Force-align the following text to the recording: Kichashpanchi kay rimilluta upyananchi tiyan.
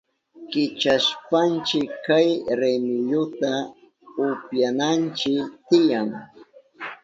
Kichashpanchi 0.51 1.79
kay 2.05 2.29
rimilluta 2.59 3.51
upyananchi 4.25 5.33
tiyan. 5.67 6.09